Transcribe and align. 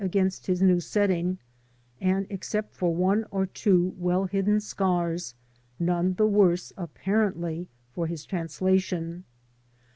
ag0iiist*his 0.03 0.63
new 0.63 0.79
setting, 0.79 1.37
and, 1.99 2.25
except 2.31 2.73
for 2.73 2.91
one 2.95 3.23
or•"••' 3.29 3.45
•"'U^cr'wiB.liildden 3.99 4.59
'scars. 4.59 5.35
none 5.77 6.15
the 6.15 6.25
wone 6.25 6.57
apparently 6.75 7.67
for 7.93 8.07
his 8.07 8.25
translation. 8.25 9.25